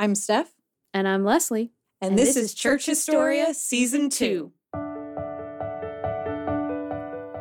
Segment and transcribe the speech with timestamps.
[0.00, 0.50] I'm Steph.
[0.94, 1.72] And I'm Leslie.
[2.00, 4.50] And, this, is Church Historia Season 2.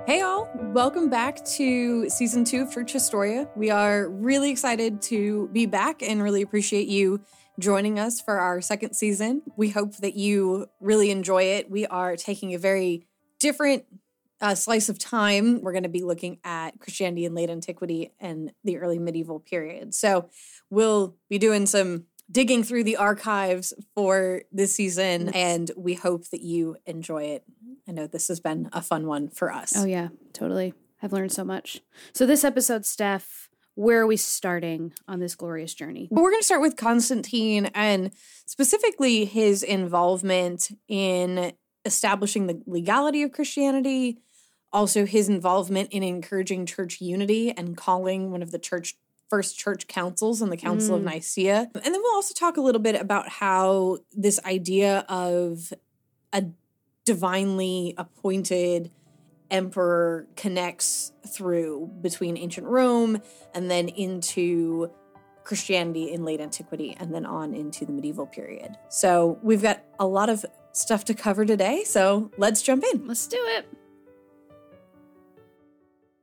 [0.05, 0.51] Hey, all.
[0.73, 3.47] Welcome back to Season 2 of Church Historia.
[3.55, 7.21] We are really excited to be back and really appreciate you
[7.59, 9.41] joining us for our second season.
[9.55, 11.71] We hope that you really enjoy it.
[11.71, 13.07] We are taking a very
[13.39, 13.85] different
[14.41, 15.61] uh, slice of time.
[15.61, 19.95] We're going to be looking at Christianity in late antiquity and the early medieval period.
[19.95, 20.29] So
[20.69, 26.41] we'll be doing some digging through the archives for this season, and we hope that
[26.41, 27.43] you enjoy it.
[27.87, 29.73] I know this has been a fun one for us.
[29.75, 30.73] Oh, yeah, totally.
[31.01, 31.81] I've learned so much.
[32.13, 36.09] So, this episode, Steph, where are we starting on this glorious journey?
[36.11, 38.11] But we're going to start with Constantine and
[38.45, 41.53] specifically his involvement in
[41.85, 44.19] establishing the legality of Christianity,
[44.73, 48.95] also his involvement in encouraging church unity and calling one of the church
[49.29, 51.05] first church councils and the Council of Mm.
[51.13, 51.69] Nicaea.
[51.75, 55.71] And then we'll also talk a little bit about how this idea of
[56.33, 56.45] a
[57.05, 58.91] divinely appointed
[59.51, 63.21] emperor connects through between ancient Rome
[63.53, 64.91] and then into
[65.43, 68.77] Christianity in late antiquity and then on into the medieval period.
[68.89, 71.83] So we've got a lot of stuff to cover today.
[71.83, 73.07] So let's jump in.
[73.07, 73.65] Let's do it.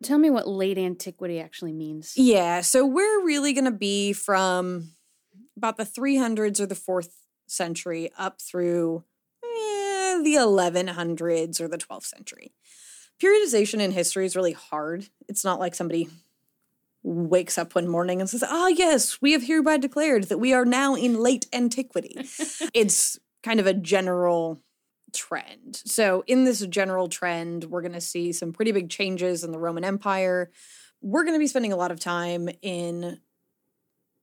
[0.07, 2.13] Tell me what late antiquity actually means.
[2.17, 2.61] Yeah.
[2.61, 4.93] So we're really going to be from
[5.57, 7.17] about the 300s or the fourth
[7.49, 9.03] century up through
[9.43, 12.53] eh, the 1100s or the 12th century.
[13.21, 15.09] Periodization in history is really hard.
[15.29, 16.09] It's not like somebody
[17.03, 20.65] wakes up one morning and says, Ah, yes, we have hereby declared that we are
[20.65, 22.15] now in late antiquity.
[22.75, 24.61] it's kind of a general
[25.13, 25.83] trend.
[25.85, 29.59] So, in this general trend, we're going to see some pretty big changes in the
[29.59, 30.51] Roman Empire.
[31.03, 33.21] We're going to be spending a lot of time in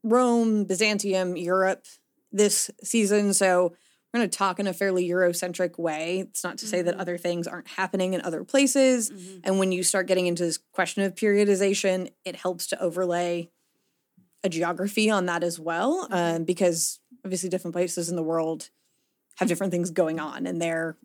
[0.04, 1.86] Rome, Byzantium, Europe
[2.32, 3.34] this season.
[3.34, 3.74] So,
[4.14, 6.20] we're going to talk in a fairly Eurocentric way.
[6.20, 7.00] It's not to say that Mhm.
[7.00, 9.10] other things aren't happening in other places.
[9.10, 9.42] Mhm.
[9.44, 13.50] And when you start getting into this question of periodization, it helps to overlay
[14.44, 18.70] a geography on that as well, um, because obviously different places in the world
[19.38, 20.98] have different things going on, and their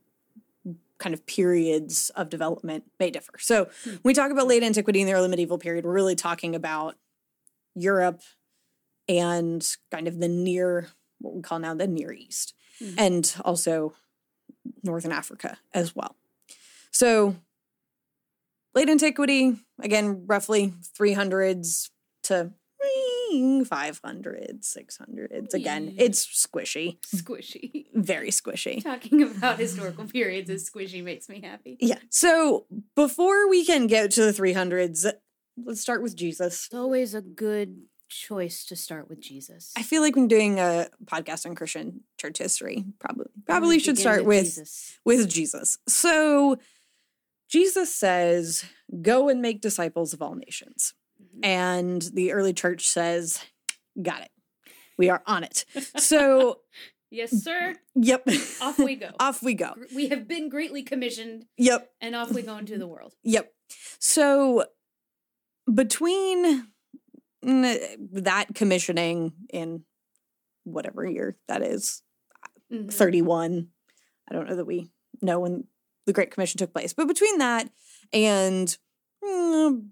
[0.99, 3.33] kind of periods of development may differ.
[3.39, 6.55] So when we talk about late antiquity and the early medieval period, we're really talking
[6.55, 6.97] about
[7.75, 8.23] Europe
[9.09, 10.89] and kind of the near
[11.21, 12.95] what we call now the Near East, Mhm.
[12.99, 13.95] and also
[14.85, 16.17] Northern Africa as well.
[16.93, 17.37] So
[18.75, 21.91] late antiquity, again, roughly 300s
[22.25, 22.53] to
[23.33, 25.55] 500s, 600s.
[25.55, 26.05] Again, Yeah.
[26.05, 27.87] it's squishy, Squishy.
[27.95, 28.83] very squishy.
[28.83, 31.77] Talking about historical periods is squishy makes me happy.
[31.81, 31.99] Yeah.
[32.11, 35.07] So before we can get to the 300s,
[35.63, 36.67] let's start with Jesus.
[36.67, 39.73] It's always a good choice to start with Jesus.
[39.77, 44.25] I feel like when doing a podcast on Christian church history, probably probably should start
[44.25, 44.99] with Jesus.
[45.05, 45.77] with Jesus.
[45.87, 46.57] So
[47.51, 48.65] Jesus says,
[49.03, 50.95] "Go and make disciples of all nations."
[51.37, 51.45] Mhm.
[51.45, 53.41] And the early church says,
[54.01, 54.31] "Got it.
[54.97, 55.65] We are on it."
[55.97, 56.61] So,
[57.11, 57.75] Yes, sir.
[57.95, 58.29] yep.
[58.61, 59.11] Off we go.
[59.21, 59.75] off we go.
[59.95, 61.91] We have been greatly commissioned, Yep.
[62.01, 63.15] and off we go into the world.
[63.23, 63.53] Yep.
[63.99, 64.67] So
[65.73, 66.69] between
[67.45, 69.85] mm, that commissioning in
[70.65, 72.03] whatever year that is,
[72.73, 72.93] Mhm.
[72.93, 73.69] 31.
[74.31, 74.91] I don't know that we
[75.23, 75.67] know when
[76.05, 77.71] the Great Commission took place, but between that
[78.13, 78.77] and
[79.25, 79.89] mm,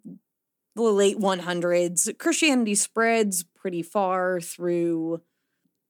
[0.84, 5.22] the late 100s, Christianity spreads pretty far through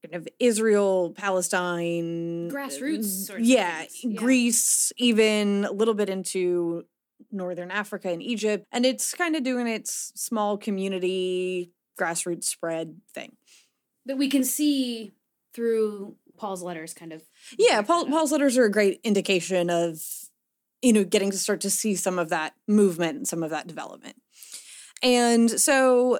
[0.03, 4.19] kind of Israel, Palestine, Grassroots uh, sorts yeah, yeah.
[4.19, 6.85] Greece, even a little bit into
[7.31, 13.35] northern Africa and Egypt, and it's kind of doing its small community grassroots spread thing.
[14.05, 15.13] That we can see
[15.53, 17.23] through Paul's letters, kind of.
[17.57, 18.05] Yeah, Paul.
[18.05, 19.99] Paul's letters are a great indication of,
[20.81, 23.67] you know, getting to start to see some of that movement and some of that
[23.67, 24.15] development.
[25.03, 26.19] And so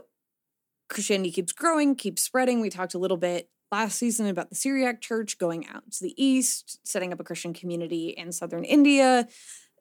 [0.89, 2.61] Christianity keeps growing, keeps spreading.
[2.61, 6.13] We talked a little bit last season about the Syriac church going out to the
[6.23, 9.27] east, setting up a Christian community in southern India.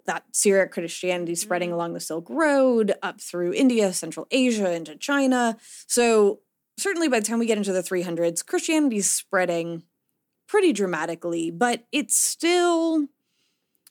[0.07, 1.75] That Syriac Christianity spreading Mhm.
[1.75, 5.57] along the Silk Road up through India, Central Asia, into China.
[5.87, 6.43] So,
[6.79, 9.85] certainly by the time we get into the 300s, Christianity is spreading
[10.47, 13.09] pretty dramatically, but it's still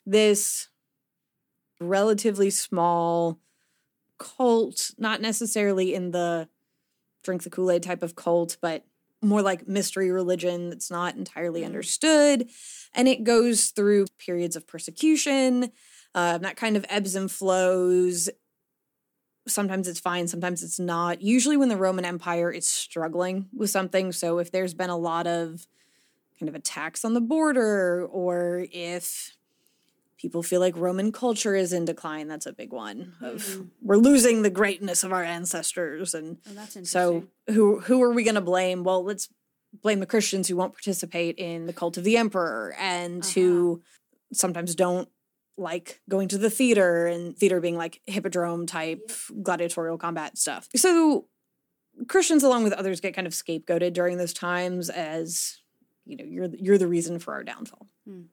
[0.06, 0.70] this
[1.82, 3.40] relatively small
[4.18, 6.48] cult, not necessarily in the
[7.24, 8.86] drink the Kool Aid type of cult, but
[9.22, 11.66] more like mystery religion that's not entirely Mhm.
[11.66, 12.50] understood.
[12.94, 15.72] And it goes through periods of persecution,
[16.14, 18.30] uh, that kind of ebbs and flows.
[19.48, 21.22] sometimes it's fine, sometimes it's not.
[21.22, 25.28] Usually, when the Roman Empire is struggling with something, so if there's been a lot
[25.28, 25.68] of
[26.40, 29.36] kind of attacks on the border, or if
[30.26, 33.14] people feel like Roman culture is in decline, that's a big one.
[33.22, 33.70] Of Mhm.
[33.82, 38.34] we're losing the greatness of our ancestors, and Oh, so who who are we going
[38.36, 38.84] to blame?
[38.84, 39.30] Well, let's
[39.84, 43.84] blame the Christians who won't participate in the cult of the emperor and who
[44.34, 45.08] sometimes don't
[45.58, 49.12] like going to the theater and theater being like hippodrome type
[49.44, 50.68] gladiatorial combat stuff.
[50.76, 51.28] So
[52.08, 55.60] Christians along with others get kind of scapegoated during those times as
[56.08, 57.88] you know, you're the- you're the reason for our downfall.
[58.08, 58.24] Hmm.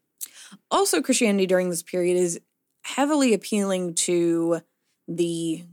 [0.70, 2.40] Also Christianity during this period is
[2.82, 4.60] heavily appealing to
[5.08, 5.64] the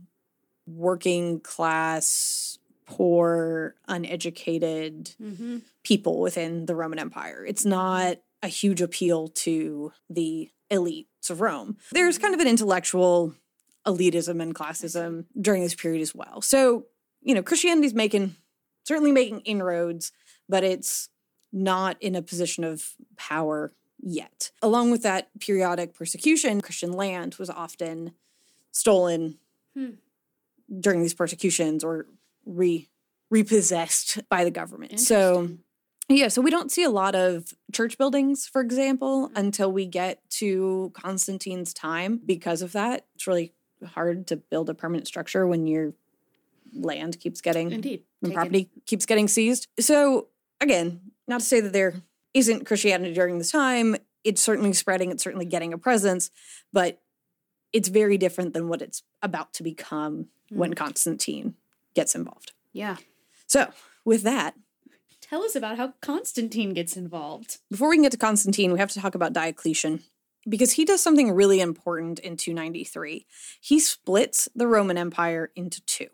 [0.66, 7.44] working class, poor, uneducated hmm people within the Roman Empire.
[7.44, 11.78] It's not a huge appeal to the elites of Rome.
[11.92, 13.34] There's kind of an intellectual
[13.86, 16.42] elitism and classism during this period as well.
[16.42, 16.84] So,
[17.22, 18.36] you know, Christianity's making
[18.84, 20.12] certainly making inroads,
[20.48, 21.08] but it's
[21.52, 24.50] not in a position of power yet.
[24.62, 28.12] Along with that periodic persecution, Christian land was often
[28.72, 29.38] stolen
[29.74, 29.90] Hmm.
[30.80, 32.06] during these persecutions or
[32.46, 32.88] re
[33.30, 34.98] repossessed by the government.
[34.98, 35.50] So
[36.08, 39.32] yeah, so we don't see a lot of church buildings, for example, Mm.
[39.36, 42.20] until we get to Constantine's time.
[42.26, 43.52] Because of that, it's really
[43.84, 45.94] hard to build a permanent structure when your
[46.72, 48.34] land keeps getting indeed Taken.
[48.34, 49.68] property keeps getting seized.
[49.78, 50.26] So
[50.60, 52.02] again, not to say that there
[52.34, 53.96] isn't Christianity during this time.
[54.24, 56.30] It's certainly spreading, it's certainly getting a presence,
[56.72, 57.00] but
[57.72, 60.74] it's very different than what it's about to become when hmm.
[60.74, 61.54] Constantine
[61.94, 62.52] gets involved.
[62.72, 62.96] Yeah.
[63.46, 63.70] So
[64.04, 64.54] with that,
[65.30, 67.58] Tell us about how Constantine gets involved.
[67.70, 70.02] before we can get to Constantine, we have to talk about Diocletian
[70.48, 73.26] because he does something really important in 293.
[73.60, 76.08] He splits the Roman Empire into two,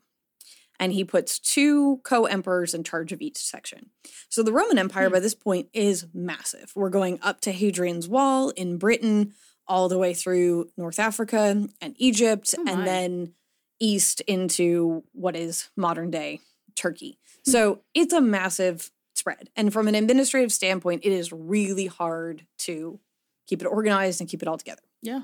[0.78, 3.90] and he puts two co emperors in charge of each section.
[4.28, 5.14] So the Roman Empire hmm.
[5.14, 6.72] by this point is massive.
[6.74, 9.32] We're going up to Hadrian's Wall in Britain,
[9.68, 13.32] all the way through North Africa and Egypt, Oh and then
[13.80, 16.40] east into what is modern day
[16.74, 17.18] Turkey.
[17.44, 17.50] Hmm.
[17.50, 19.50] So it's a massive spread.
[19.56, 23.00] And from an administrative standpoint, it is really hard to
[23.46, 24.82] keep it organized and keep it all together.
[25.02, 25.22] Yeah.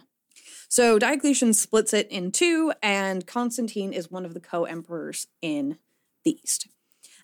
[0.73, 5.77] So Diocletian splits it in two, and Constantine is one of the co emperors in
[6.25, 6.67] the East.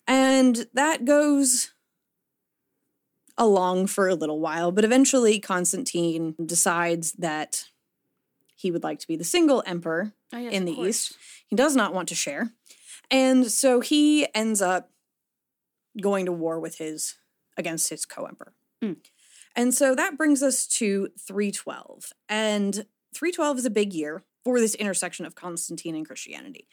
[0.07, 1.73] And that goes
[3.39, 7.65] along for a little while, but eventually Constantine decides that
[8.55, 10.79] he would like to be the single emperor Oh, yes, in the.
[10.79, 11.17] East.
[11.47, 12.51] He does not want to share.
[13.11, 14.91] And so he ends up
[15.99, 17.15] going to war with his
[17.57, 18.53] against his co-emperor.
[18.85, 18.97] Mm.
[19.57, 22.13] And so that brings us to 312.
[22.29, 26.69] And 312 is a big year for this intersection of Constantine and Christianity.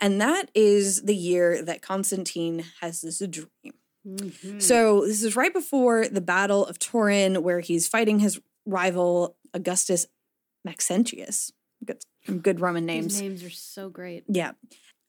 [0.00, 3.74] And that is the year that Constantine has this dream.
[4.06, 4.60] Mhm.
[4.62, 10.06] So this is right before the Battle of Turin, where he's fighting his rival Augustus
[10.64, 11.50] Maxentius.
[11.84, 12.02] Good,
[12.42, 13.20] good Roman names.
[13.20, 14.24] names are so great.
[14.28, 14.52] Yeah.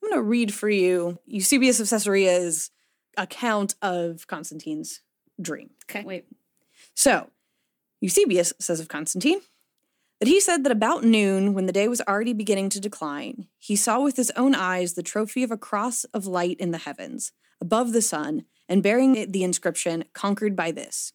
[0.02, 2.70] I'm going to read for you Eusebius of Caesarea's
[3.16, 5.00] account of Constantine's
[5.40, 5.70] dream.
[5.90, 6.04] Okay.
[6.04, 6.26] Wait.
[6.94, 7.30] So,
[8.00, 9.40] Eusebius says of Constantine
[10.20, 13.76] that he said that about noon, when the day was already beginning to decline, he
[13.76, 17.32] saw with his own eyes the trophy of a cross of light in the heavens,
[17.60, 21.12] above the sun, and bearing the inscription, Conquered by this.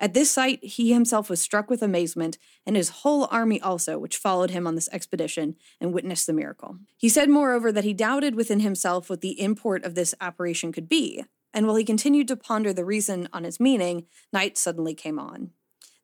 [0.00, 4.16] At this sight, he himself was struck with amazement, and his whole army also, which
[4.16, 6.78] followed him on this expedition and witnessed the miracle.
[6.96, 10.88] He said, moreover, that he doubted within himself what the import of this apparition could
[10.88, 15.18] be, and while he continued to ponder the reason on its meaning, night suddenly came
[15.18, 15.50] on.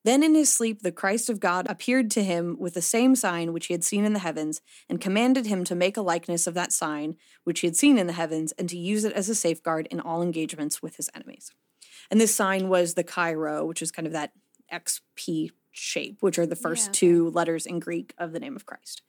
[0.05, 3.53] Then in his sleep, the Christ of God appeared to him with the same sign
[3.53, 6.55] which he had seen in the heavens, and commanded him to make a likeness of
[6.55, 9.35] that sign which he had seen in the heavens, and to use it as a
[9.35, 11.51] safeguard in all engagements with his enemies.
[12.11, 14.33] And this sign was the Chi-Rho, which is kind of that
[14.73, 16.99] XP shape, which are the first okay.
[16.99, 19.03] two letters in Greek of the name of Christ.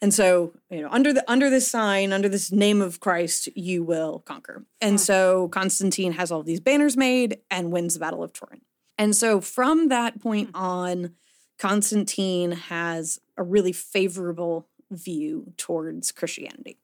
[0.00, 3.84] And so, you know, under the under this sign, under this name of Christ, you
[3.84, 4.64] will conquer.
[4.80, 8.62] And so Constantine has all these banners made and wins the Battle of Turin.
[8.98, 10.60] And so from that point mm.
[10.60, 11.14] on,
[11.58, 16.78] Constantine has a really favorable view towards Christianity.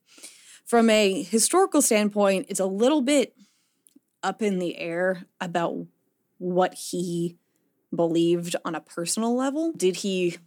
[0.65, 3.35] From a historical standpoint, it's a little bit
[4.23, 5.85] up in the air about
[6.37, 7.37] what he
[7.93, 9.73] believed on a personal level.
[9.73, 10.37] Did he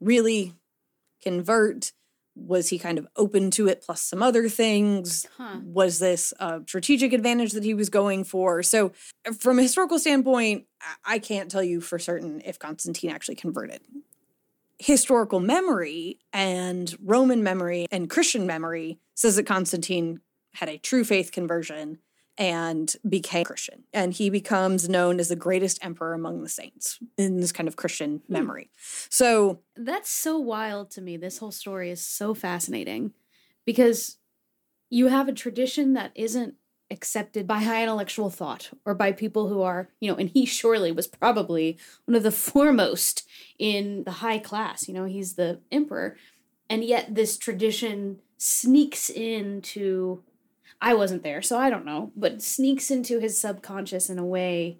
[0.00, 0.54] really
[1.22, 1.92] convert?
[2.34, 5.26] Was he kind of open to it plus some other things?
[5.36, 5.60] Huh.
[5.64, 8.62] Was this a strategic advantage that he was going for?
[8.62, 8.92] So,
[9.38, 13.80] from a historical standpoint, I- I can't tell you for certain if Constantine actually converted.
[14.78, 20.20] historical memory and Roman memory and Christian memory says that Constantine
[20.54, 21.98] had a true faith conversion
[22.38, 23.84] and became Christian.
[23.92, 27.76] And he becomes known as the greatest emperor among the saints in this kind of
[27.76, 28.32] Christian hmm.
[28.32, 28.70] memory.
[29.08, 31.16] So That's so wild to me.
[31.16, 33.12] This whole story is so fascinating
[33.64, 34.16] because
[34.90, 36.54] you have a tradition that isn't
[36.90, 40.92] accepted by high intellectual thought or by people who are, you know, and he surely
[40.92, 43.26] was probably one of the foremost
[43.58, 44.88] in the high class.
[44.88, 46.16] You know, he's the emperor.
[46.68, 50.22] And yet this tradition sneaks into
[50.82, 54.78] I wasn't there, so I don't know, but sneaks into his subconscious in a way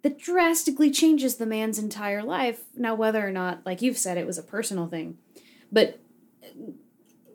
[0.00, 2.64] that drastically changes the man's entire life.
[2.74, 5.18] Now, whether or not, like you've said, it was a personal thing,
[5.70, 6.00] but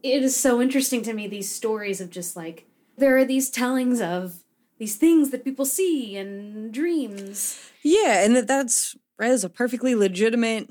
[0.02, 2.66] it is so interesting to me these stories of just like
[2.98, 4.42] there are these tellings of
[4.80, 7.70] these things that people see and dreams.
[7.84, 10.70] Yeah, and that that's as a perfectly legitimate.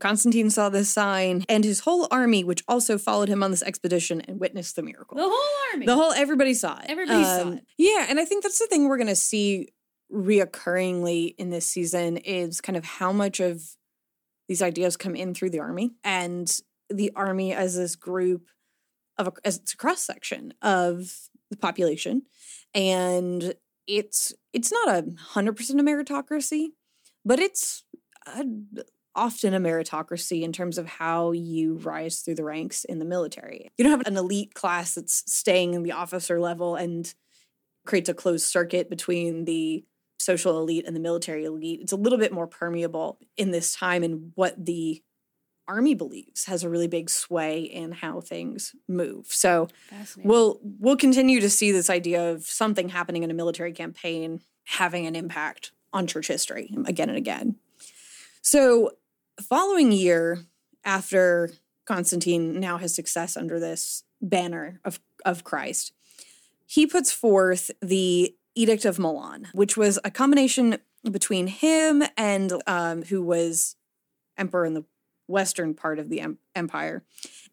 [0.00, 4.20] Constantine saw this sign, and his whole army, which also followed him on this expedition
[4.22, 5.16] and witnessed the miracle.
[5.16, 5.86] The whole army.
[5.86, 6.84] The whole everybody saw it.
[6.84, 7.64] Um, Everybody saw it.
[7.78, 9.68] Yeah, and I think that's the thing we're gonna see
[10.12, 13.62] reoccurringly in this season is kind of how much of
[14.48, 18.48] these ideas come in through the army and the army as this group
[19.16, 22.22] of a, as it's a cross section of the population,
[22.74, 23.54] and
[23.86, 26.68] it's it's not a hundred percent a meritocracy,
[27.24, 27.84] but it's
[28.26, 28.44] a,
[29.14, 33.70] often a meritocracy in terms of how you rise through the ranks in the military.
[33.76, 37.12] You don't have an elite class that's staying in the officer level and
[37.84, 39.84] creates a closed circuit between the
[40.18, 41.80] social elite and the military elite.
[41.82, 45.02] It's a little bit more permeable in this time and what the
[45.68, 49.26] army believes has a really big sway in how things move.
[49.28, 49.68] So
[50.24, 55.06] we'll we'll continue to see this idea of something happening in a military campaign having
[55.06, 57.56] an impact on church history again and again.
[58.42, 58.90] So,
[59.40, 60.38] following year
[60.84, 61.50] after
[61.86, 65.92] Constantine now has success under this banner of of Christ,
[66.66, 70.78] he puts forth the Edict of Milan, which was a combination
[71.10, 73.76] between him and um, who was
[74.36, 74.84] emperor in the
[75.28, 77.02] western part of the em- empire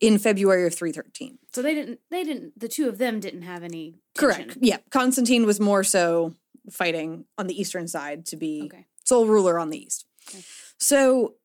[0.02, 1.38] in February of 313.
[1.54, 2.00] so they didn't.
[2.12, 2.60] They didn't.
[2.60, 3.96] The two of them didn't have any.
[4.18, 4.58] Correct.
[4.60, 4.78] Yeah.
[4.90, 6.34] Constantine was more so
[6.70, 8.86] fighting on the eastern side to be Okay.
[9.06, 10.06] sole ruler on the east.
[10.30, 10.44] Okay.
[10.78, 11.36] So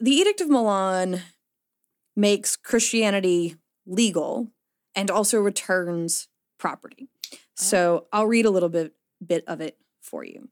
[0.00, 1.22] the Edict of Milan
[2.16, 4.48] makes Christianity legal
[4.94, 6.28] and also returns
[6.58, 7.08] property.
[7.32, 7.36] Oh.
[7.54, 10.48] So I'll read a little bit bit of it for you.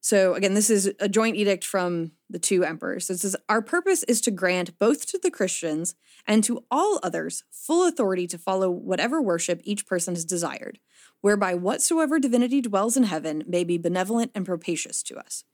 [0.00, 3.10] So again, this is a joint edict from the two emperors.
[3.10, 5.94] It says, Our purpose is to grant both to the Christians
[6.26, 10.78] and to all others full authority to follow whatever worship each person has desired,
[11.20, 15.44] whereby whatsoever divinity dwells in heaven may be benevolent and propitious to us,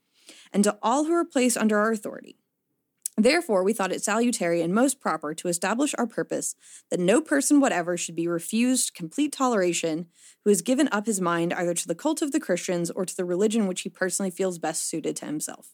[0.53, 2.37] and to all who are placed under our authority.
[3.19, 6.53] Therefore, we thought it salutary and most proper to establish our purpose
[6.91, 10.05] that no person whatever should be refused complete toleration
[10.43, 13.17] who has given up his mind either to the cult of the Christians or to
[13.17, 15.71] the religion which he personally feels best suited to himself.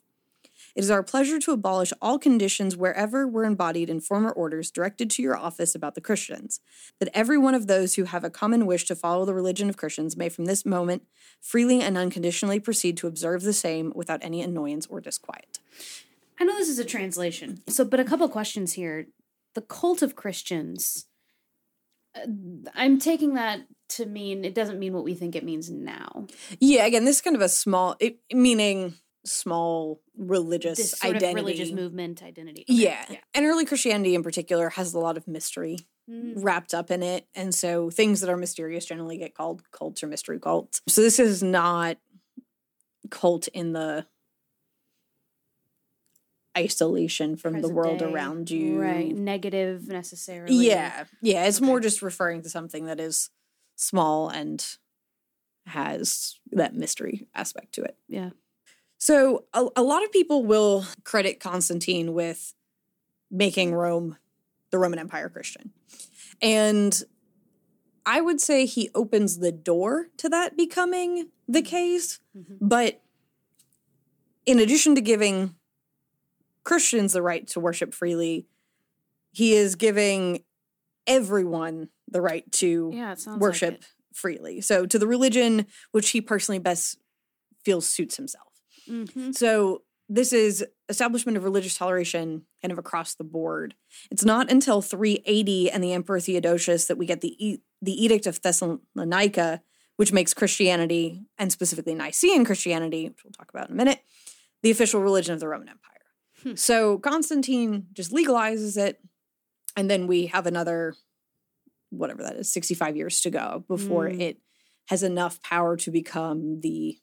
[0.74, 5.10] It is our pleasure to abolish all conditions wherever were embodied in former orders directed
[5.12, 6.62] to your office about the Christians,
[7.00, 9.78] that every one of those who have a common wish to follow the religion of
[9.78, 11.04] Christians may from this moment
[11.42, 15.60] freely and unconditionally proceed to observe the same without any annoyance or disquiet.
[16.40, 17.62] I know this is a translation.
[17.68, 19.08] So, but a couple questions here.
[19.56, 21.06] The cult of Christians.
[22.16, 22.28] uh,
[22.74, 26.26] I'm taking that to mean it doesn't mean what we think it means now.
[26.60, 31.30] Yeah, again, this is kind of a small, it, meaning small religious This sort identity.
[31.30, 32.62] of religious movement identity.
[32.70, 33.06] Okay, Yeah.
[33.34, 35.78] And early Christianity in particular has a lot of mystery
[36.12, 37.28] Mm, wrapped up in it.
[37.34, 40.82] And so things that are mysterious generally get called cults or mystery cults.
[40.90, 41.96] So this is not
[43.10, 44.06] cult in the
[46.58, 48.06] isolation from the world day.
[48.06, 48.80] around you.
[48.82, 49.16] Right.
[49.16, 50.56] Negative necessarily.
[50.68, 51.06] Yeah.
[51.22, 51.46] Yeah.
[51.46, 53.30] It's more just referring to something that is
[53.76, 54.66] small and
[55.66, 57.98] has that mystery aspect to it.
[58.08, 58.32] Yeah.
[58.98, 62.54] So a, a lot of people will credit Constantine with
[63.32, 64.18] making Rome,
[64.70, 65.72] the Roman Empire, Christian.
[66.42, 67.02] And
[68.06, 72.20] I would say he opens the door to that becoming the case.
[72.38, 72.58] Mhm.
[72.62, 73.02] But
[74.46, 75.56] in addition to giving
[76.64, 78.48] Christians the right to worship freely,
[79.32, 80.44] he is giving
[81.08, 83.16] everyone the right to Yeah.
[83.38, 84.62] Worship Like freely.
[84.62, 86.98] So to the religion which he personally best
[87.66, 88.54] feels suits himself.
[88.88, 89.36] Mhm.
[89.36, 93.74] So this is establishment of religious toleration kind of across the board.
[94.12, 98.28] It's not until 380 and the Emperor Theodosius that we get the e- the Edict
[98.28, 99.62] of Thessalonica,
[99.98, 104.00] which makes Christianity and specifically Nicene Christianity, which we'll talk about in a minute,
[104.62, 105.93] the official religion of the Roman Empire.
[106.44, 106.56] Hmm.
[106.56, 109.00] So Constantine just legalizes it,
[109.76, 110.96] and then we have another,
[111.90, 114.20] whatever that is, 65 years to go before Mm.
[114.22, 114.38] it
[114.88, 117.00] has enough power to become the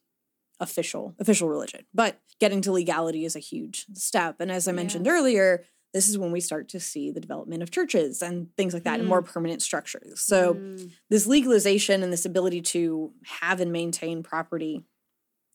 [0.61, 1.87] official official religion.
[1.95, 4.41] But getting to legality is a huge step.
[4.41, 5.13] And as I mentioned Yeah.
[5.13, 8.85] earlier, this is when we start to see the development of churches and things like
[8.85, 10.21] that and more permanent structures.
[10.21, 10.91] So Mm.
[11.09, 14.85] this legalization and this ability to have and maintain property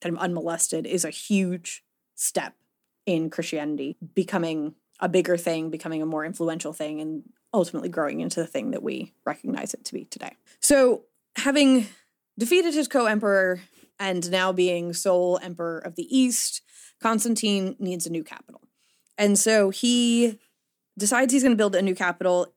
[0.02, 2.56] kind of unmolested is a huge step
[3.06, 8.40] in Christianity becoming a bigger thing, becoming a more influential thing, and ultimately growing into
[8.40, 10.36] the thing that we recognize it to be today.
[10.60, 11.04] So,
[11.38, 11.88] having
[12.38, 13.62] defeated his co emperor
[14.00, 16.62] and now being sole emperor of the East,
[17.02, 18.62] Constantine needs a new capital.
[19.18, 20.40] And so he
[20.98, 22.54] decides he's going to build a new capital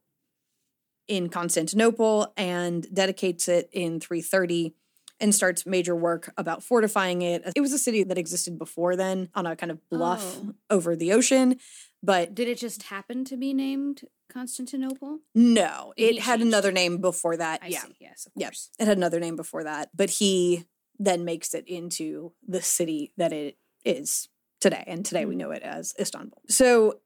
[1.07, 4.75] in Constantinople and dedicates it in 330
[5.19, 7.43] and starts major work about fortifying it.
[7.55, 10.53] It was a city that existed before then on a kind of bluff Oh.
[10.69, 11.59] over the ocean,
[12.01, 15.19] but Did it just happen to be named Constantinople?
[15.35, 16.75] no, it had another it.
[16.75, 17.59] name before that.
[17.63, 17.81] I yeah.
[17.83, 17.95] see.
[17.99, 18.49] Yes, of Yeah.
[18.79, 20.65] It had another name before that, but he
[20.97, 24.83] then makes it into the city that it is today.
[24.87, 25.39] And today we hmm.
[25.39, 26.41] know it as Istanbul.
[26.49, 26.99] So,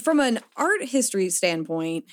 [0.00, 2.04] from an art history standpoint,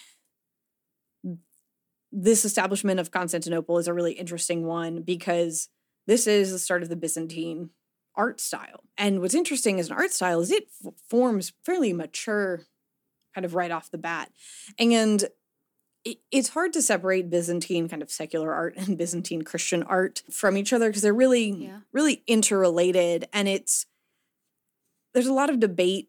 [2.17, 5.67] this establishment of Constantinople is a really interesting one because
[6.07, 7.72] this is the start of the Byzantine
[8.15, 8.84] art style.
[8.98, 12.62] And what's interesting as an art style is it f- forms fairly mature
[13.34, 14.31] kind of right off the bat.
[14.79, 15.25] And
[16.05, 20.55] it, it's hard to separate Byzantine kind of secular art and Byzantine Christian art from
[20.55, 21.79] each other because they're really, Yeah.
[21.91, 23.27] really interrelated.
[23.34, 23.88] And it's,
[25.13, 26.07] there's a lot of debate,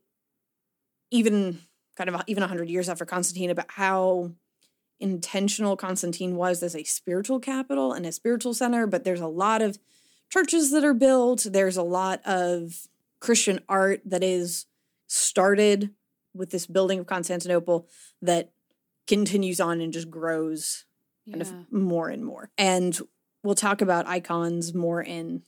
[1.11, 1.59] even
[1.97, 4.31] kind of even 100 years after Constantine, about how
[5.01, 8.87] intentional Constantine was as a spiritual capital and a spiritual center.
[8.87, 9.79] But there's a lot of
[10.31, 12.89] churches that are built, there's a lot of
[13.21, 14.67] Christian art that is
[15.07, 15.91] started
[16.35, 17.89] with this building of Constantinople
[18.21, 18.53] that
[19.07, 20.85] continues on and just grows
[21.31, 22.51] kind of more and more.
[22.59, 22.99] And
[23.43, 25.43] we'll talk about icons more in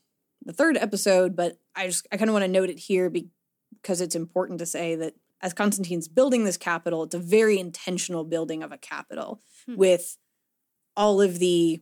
[0.44, 4.00] the third episode, but I just I kind of want to note it here because
[4.00, 8.62] it's important to say that as Constantine's building this capital, it's a very intentional building
[8.62, 9.76] of a capital Hmm.
[9.76, 10.16] with
[10.96, 11.80] all of the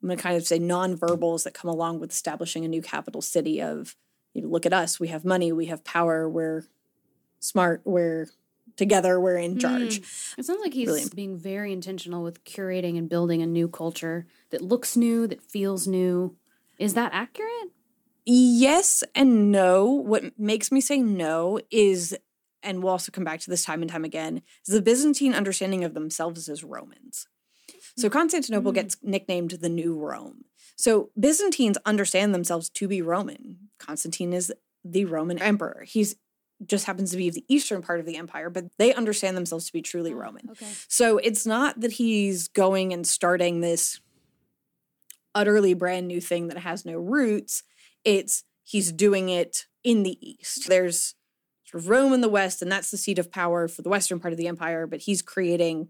[0.00, 3.20] I'm going to kind of say non-verbals that come along with establishing a new capital
[3.20, 3.96] city of
[4.32, 6.64] you know, look at us, we have money, we have power, we're
[7.40, 8.28] smart, we're
[8.76, 9.98] together, we're in charge.
[10.38, 14.26] It sounds like he's Really being very intentional with curating and building a new culture
[14.50, 16.36] that looks new, that feels new.
[16.78, 17.72] Is that accurate?
[18.30, 19.86] Yes and no.
[19.86, 22.14] What makes me say no is,
[22.62, 25.82] and we'll also come back to this time and time again, is the Byzantine understanding
[25.82, 27.26] of themselves as Romans.
[27.96, 28.74] So Constantinople Mm.
[28.74, 30.44] gets nicknamed the New Rome.
[30.76, 33.70] So Byzantines understand themselves to be Roman.
[33.78, 34.52] Constantine is
[34.84, 35.84] the Roman emperor.
[35.88, 36.16] He's
[36.66, 39.72] just happens to be the eastern part of the empire, but they understand themselves to
[39.72, 40.50] be truly Oh, Roman.
[40.50, 40.66] Okay.
[40.86, 44.00] So it's not that he's going and starting this
[45.34, 47.62] utterly brand new thing that has no roots.
[48.04, 50.68] It's he's doing it in the east.
[50.68, 51.14] There's
[51.64, 54.20] sort of Rome in the west, and that's the seat of power for the western
[54.20, 55.88] part of the empire, but he's creating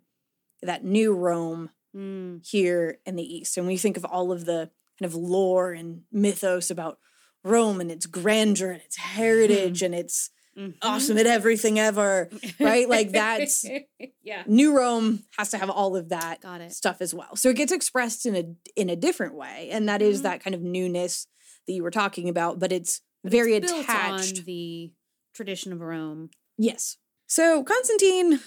[0.63, 2.47] that new Rome Mm.
[2.47, 3.57] here in the east.
[3.57, 6.99] And when you think of all of the kind of lore and mythos about
[7.43, 10.75] Rome and its grandeur and its heritage and its Mhm.
[10.83, 12.29] awesome at everything ever,
[12.61, 12.87] right?
[12.89, 13.65] Like that's
[14.23, 14.43] yeah.
[14.47, 16.43] New Rome has to have all of that
[16.73, 17.37] stuff as well.
[17.37, 18.45] So it gets expressed in a
[18.77, 20.23] in a different way, and that is Mhm.
[20.25, 21.27] that kind of newness
[21.69, 24.39] that you were talking about, but it's very It's attached.
[24.41, 24.91] on the
[25.35, 26.31] tradition of Rome.
[26.57, 26.97] yes.
[27.31, 28.41] So Constantine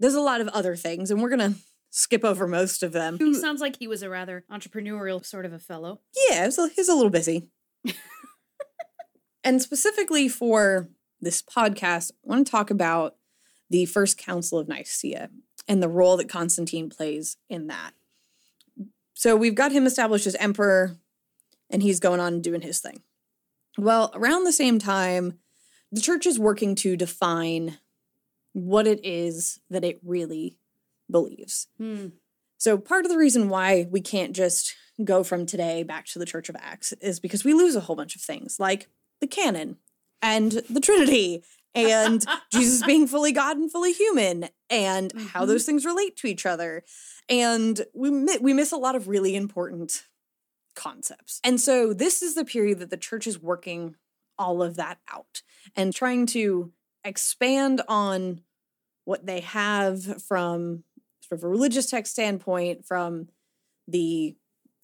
[0.00, 1.54] does a lot of other things, and we're gonna
[1.90, 3.18] skip over most of them.
[3.18, 6.00] He sounds like he was a rather entrepreneurial sort of a fellow.
[6.30, 7.48] Yeah, so he's a little busy.
[9.44, 10.88] and specifically for
[11.20, 13.16] this podcast, I want to talk about
[13.68, 15.30] the First Council of Nicaea
[15.68, 17.92] and the role that Constantine plays in that.
[19.14, 20.96] So we've got him established as emperor,
[21.70, 23.02] and he's going on and doing his thing.
[23.78, 25.38] Well, around the same time,
[25.92, 27.78] the church is working to define
[28.52, 30.58] what it is that it really
[31.10, 31.68] believes.
[31.78, 32.08] Hmm.
[32.58, 36.26] So part of the reason why we can't just go from today back to the
[36.26, 38.88] Church of Acts is because we lose a whole bunch of things like
[39.20, 39.76] the canon
[40.20, 41.42] and the Trinity
[41.74, 45.46] and Jesus being fully God and fully human and how Mhm.
[45.46, 46.84] those things relate to each other.
[47.28, 50.04] And we mi- we miss a lot of really important
[50.80, 51.40] concepts.
[51.44, 53.96] And so this is the period that the church is working
[54.38, 55.42] all of that out
[55.76, 56.72] and trying to
[57.04, 58.40] expand on
[59.04, 60.84] what they have from
[61.20, 63.28] sort of a religious text standpoint, from
[63.86, 64.34] the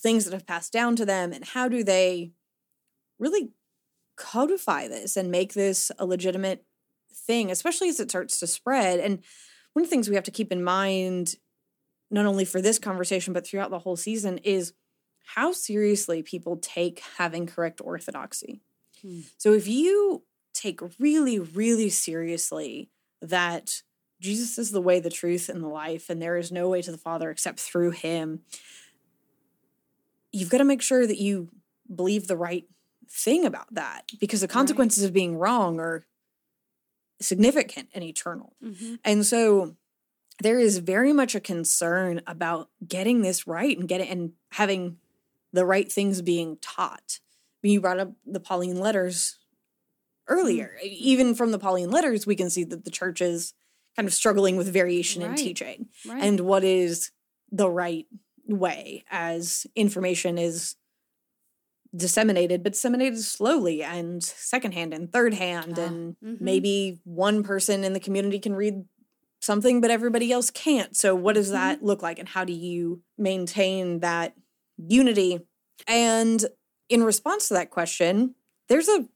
[0.02, 2.32] things that have passed down to them, and how do they
[3.18, 3.52] really
[4.18, 6.64] codify this and make this a legitimate
[7.10, 9.00] thing, especially as it starts to spread.
[9.00, 9.22] And
[9.72, 11.36] one of the things we have to keep in mind,
[12.10, 14.74] not only for this conversation, but throughout the whole season, is
[15.34, 18.60] how seriously people take having correct orthodoxy.
[19.02, 19.20] Hmm.
[19.36, 20.22] So if you
[20.54, 23.82] take really, really seriously that
[24.20, 26.92] Jesus is the way, the truth, and the life, and there is no way to
[26.92, 28.40] the Father except through him,
[30.32, 31.50] you've got to make sure that you
[31.92, 32.64] believe the right
[33.08, 36.06] thing about that because the consequences of being wrong are
[37.20, 38.54] significant and eternal.
[38.62, 38.98] Mhm.
[39.04, 39.76] And so
[40.40, 44.98] there is very much a concern about getting this right and getting and having
[45.56, 47.18] the right things being taught.
[47.18, 49.38] I mean, you brought up the Pauline letters
[50.28, 50.76] earlier.
[50.84, 53.54] Even from the Pauline letters, we can see that the church is
[53.96, 56.22] kind of struggling with variation in teaching Right.
[56.22, 57.10] and what is
[57.50, 58.06] the right
[58.46, 60.76] way as information is
[61.94, 65.74] disseminated, but disseminated slowly and secondhand and third hand.
[65.78, 66.40] Ah, and mhm.
[66.40, 68.84] maybe one person in the community can read
[69.40, 70.96] something, but everybody else can't.
[70.96, 71.52] So, what does Mhm.
[71.52, 72.18] that look like?
[72.18, 74.34] And how do you maintain that
[74.76, 75.40] unity?
[75.86, 76.44] And
[76.88, 78.34] in response to that question,
[78.68, 79.06] there's a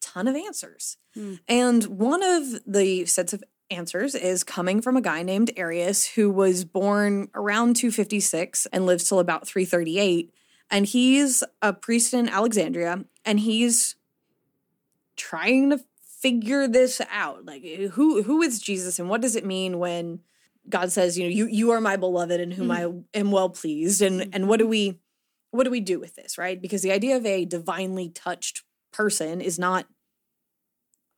[0.00, 0.96] ton of answers.
[1.14, 1.34] Hmm.
[1.48, 6.30] And one of the sets of answers is coming from a guy named Arius who
[6.30, 10.32] was born around 256 and lives till about 338.
[10.70, 13.96] And he's a priest in Alexandria and he's
[15.16, 15.80] trying to
[16.20, 17.44] figure this out.
[17.44, 20.20] Like who who is Jesus and what does it mean when
[20.70, 24.00] God says, you know, you you are my beloved and whom I am well pleased
[24.02, 24.98] and and what do we
[25.50, 26.60] what do we do with this, right?
[26.60, 29.86] Because the idea of a divinely touched person is not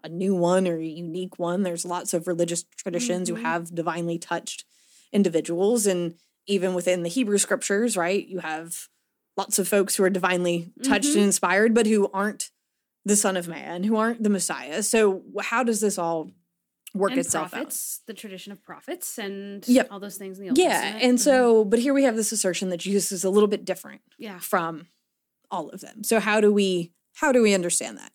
[0.03, 1.63] a new one or a unique one.
[1.63, 3.37] There's lots of religious traditions Mhm.
[3.37, 4.65] who have divinely touched
[5.13, 5.87] individuals.
[5.87, 6.15] And
[6.47, 8.89] even within the Hebrew scriptures, right, you have
[9.37, 11.15] lots of folks who are divinely touched Mhm.
[11.17, 12.51] and inspired, but who aren't
[13.05, 14.83] the Son of Man, who aren't the Messiah.
[14.83, 16.31] So, how does this all
[16.95, 19.89] work and itself prophets, the tradition of prophets, and Yep.
[19.91, 20.51] all those things in the?
[20.51, 20.69] Old Yeah.
[20.69, 21.03] Testament.
[21.05, 21.23] And Mhm.
[21.23, 24.39] so, but here we have this assertion that Jesus is a little bit different yeah,
[24.39, 24.89] from
[25.51, 26.05] all of them.
[26.05, 28.11] So how do we how do we understand that?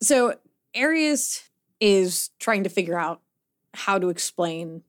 [0.00, 0.38] So
[0.74, 1.42] Arius
[1.80, 3.20] is trying to figure out
[3.74, 4.82] how to explain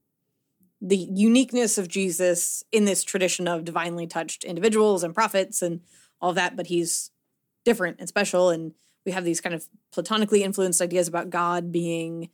[0.81, 5.81] the uniqueness of Jesus in this tradition of divinely touched individuals and prophets and
[6.21, 7.09] all that, but he's
[7.65, 8.49] different and special.
[8.49, 8.73] And
[9.05, 12.29] we have these kind of platonically influenced ideas about God being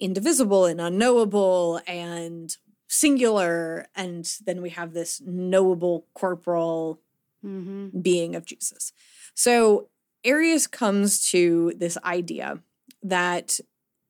[0.00, 2.56] indivisible and unknowable and
[2.88, 3.86] singular.
[3.94, 7.00] And then we have this knowable corporal
[7.44, 8.00] mm-hmm.
[8.00, 8.92] being of Jesus.
[9.34, 9.88] So
[10.24, 12.60] Arius comes to this idea
[13.02, 13.60] that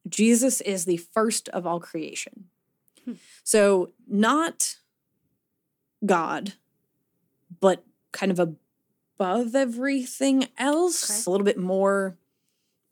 [0.08, 2.46] Jesus is the first of all creation.
[3.04, 3.14] Hmm.
[3.44, 4.76] So not
[6.04, 6.54] God,
[7.60, 11.22] but kind of above everything else, Okay.
[11.26, 12.16] a little bit more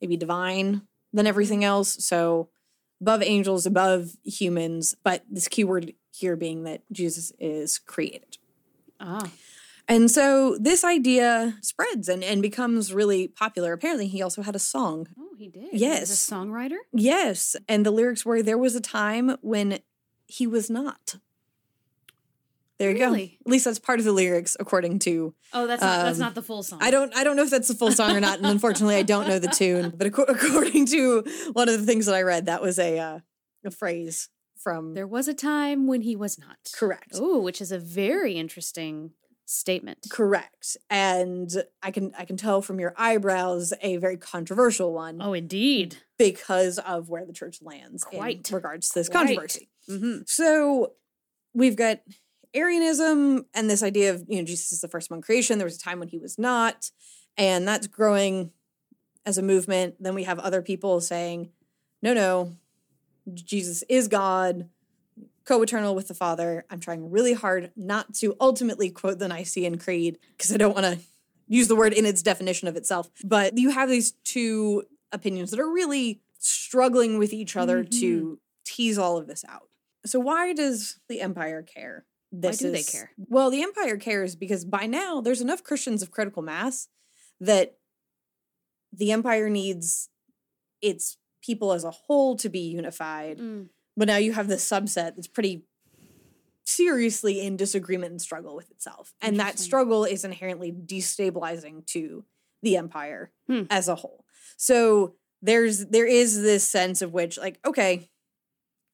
[0.00, 0.82] maybe divine
[1.12, 2.04] than everything else.
[2.04, 2.50] So
[3.00, 8.38] above angels, above humans, but this key word here being that Jesus is created.
[9.00, 9.30] ah,
[9.86, 13.72] And so this idea spreads and, and becomes really popular.
[13.72, 15.06] Apparently, he also had a song.
[15.18, 15.68] oh, he did.
[15.72, 15.96] Yes.
[15.98, 16.76] he was a songwriter.
[16.92, 17.56] Yes.
[17.68, 19.78] And the lyrics were There was a time when
[20.26, 21.16] he was not.
[22.78, 23.26] There you Really?
[23.26, 23.32] go.
[23.46, 26.34] At least that's part of the lyrics, according to Oh, that's not, that's Um, not
[26.34, 26.78] the full song.
[26.82, 29.02] I don't I don't know if that's the full song or not, and unfortunately I
[29.02, 29.92] don't know the tune.
[29.96, 33.18] But acco- according to one of the things that I read, that was a uh,
[33.64, 36.56] a phrase from There was a time when he was not.
[36.74, 37.12] correct.
[37.14, 39.12] Oh, which is a very interesting
[39.44, 40.06] statement.
[40.10, 40.76] Correct.
[40.90, 41.50] And
[41.82, 45.20] I can I can tell from your eyebrows a very controversial one.
[45.22, 45.96] Oh, indeed.
[46.18, 48.48] because of where the church lands Quite.
[48.50, 49.26] in regards to this Quite.
[49.26, 49.68] controversy.
[49.88, 50.18] Mm-hmm.
[50.26, 50.92] So
[51.54, 52.00] we've got
[52.54, 55.58] Arianism and this idea of, you know, Jesus is the first among creation.
[55.58, 56.90] There was a time when he was not,
[57.36, 58.52] and that's growing
[59.26, 59.96] as a movement.
[60.00, 61.50] Then we have other people saying,
[62.02, 62.56] no, no,
[63.34, 64.68] Jesus is God,
[65.44, 66.64] co eternal with the Father.
[66.70, 70.86] I'm trying really hard not to ultimately quote the Nicene Creed because I don't want
[70.86, 70.98] to
[71.46, 73.10] use the word in its definition of itself.
[73.24, 78.34] But you have these two opinions that are really struggling with each other to mm-hmm.
[78.64, 79.68] tease all of this out.
[80.06, 82.04] So why does the empire care?
[82.30, 83.10] This do they care?
[83.16, 86.88] Well, the empire cares because by now there's enough Christians of critical mass
[87.40, 87.78] that
[88.92, 90.08] the empire needs
[90.82, 93.38] its people as a whole to be unified.
[93.38, 93.68] Mm.
[93.96, 95.64] But now you have this subset that's pretty
[96.64, 99.14] seriously in disagreement and struggle with itself.
[99.22, 102.24] And that struggle is inherently destabilizing to
[102.62, 103.62] the empire Hmm.
[103.70, 104.24] as a whole.
[104.56, 108.10] So there's there is this sense of which like okay,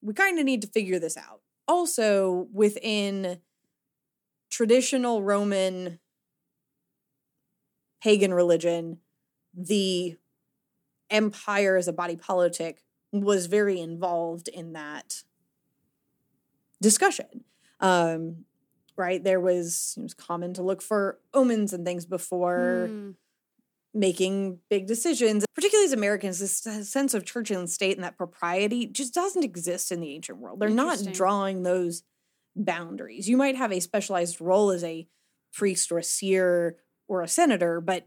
[0.02, 1.40] we kind of need to figure this out.
[1.66, 3.40] Also within
[4.50, 5.98] traditional Roman
[8.02, 8.98] pagan religion,
[9.54, 10.16] the
[11.10, 15.22] empire as a body politic was very involved in that
[16.82, 17.44] discussion.
[17.80, 18.44] Um,
[18.96, 19.22] right?
[19.22, 23.10] There was it was common to look for omens and things before Hmm.
[23.94, 25.44] Making big decisions.
[25.54, 29.92] Particularly as Americans, this sense of church and state and that propriety just doesn't exist
[29.92, 30.58] in the ancient world.
[30.60, 32.02] They're not drawing those
[32.56, 33.28] boundaries.
[33.28, 35.06] You might have a specialized role as a
[35.52, 36.76] priest or a seer
[37.06, 38.06] or a senator, but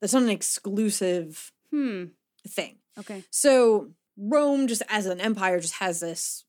[0.00, 2.04] that's not an exclusive Hmm.
[2.46, 2.78] thing.
[2.98, 3.24] Okay.
[3.30, 6.44] So Rome, just as an empire, just has this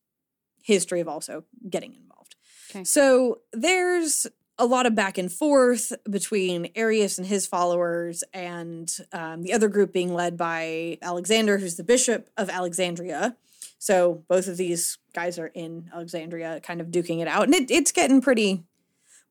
[0.62, 2.36] history of also getting involved.
[2.70, 2.84] Okay.
[2.84, 9.42] So there's a lot of back and forth between Arius and his followers, and um,
[9.42, 13.36] the other group being led by Alexander, who's the bishop of Alexandria.
[13.80, 17.72] So both of these guys are in Alexandria, kind of duking it out, and it,
[17.72, 18.64] it's getting pretty,